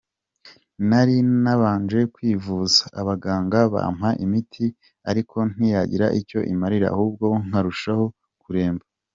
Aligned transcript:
Nari 0.89 1.17
nabanje 1.43 1.99
kwivuza, 2.13 2.81
abaganga 3.01 3.59
bampa 3.73 4.09
imiti 4.25 4.65
ariko 5.09 5.37
ntiyagira 5.53 6.07
icyo 6.19 6.39
imarira 6.53 6.87
ahubwo 6.93 7.25
nkarushaho 7.47 8.05
kuremba. 8.43 8.85